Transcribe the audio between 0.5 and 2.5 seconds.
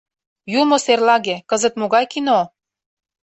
—Юмо серлаге, кызыт могай кино?